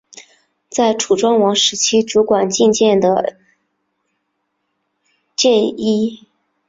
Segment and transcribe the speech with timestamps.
[0.67, 3.37] 在楚庄王时期任主管进谏的
[5.37, 6.25] 箴尹。